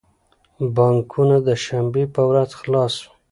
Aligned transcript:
بانکونه 0.75 1.37
د 1.47 1.49
شنبی 1.63 2.05
په 2.15 2.21
ورځ 2.29 2.49
خلاص 2.59 2.93
وی 3.03 3.07